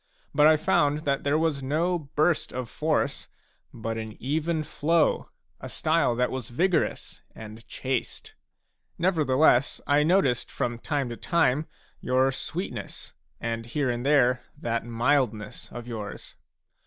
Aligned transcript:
But 0.33 0.47
I 0.47 0.57
found 0.57 1.01
that 1.01 1.23
there 1.23 1.37
was 1.37 1.61
no 1.61 1.99
burst 1.99 2.51
of 2.51 2.67
force, 2.71 3.27
but 3.71 3.99
an 3.99 4.13
even 4.19 4.63
flow, 4.63 5.29
a 5.59 5.69
style 5.69 6.15
that 6.15 6.31
was 6.31 6.49
vigorous 6.49 7.21
and 7.35 7.63
chaste. 7.67 8.33
Nevertheless 8.97 9.79
I 9.85 10.01
noticed 10.01 10.49
from 10.49 10.79
time 10.79 11.09
to 11.09 11.17
time 11.17 11.67
your 11.99 12.31
sweetness, 12.31 13.13
and 13.39 13.67
here 13.67 13.91
and 13.91 14.03
there 14.03 14.41
that 14.57 14.83
mildness 14.83 15.71
of 15.71 15.87
yours. 15.87 16.35